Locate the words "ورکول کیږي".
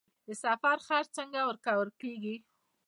1.49-2.35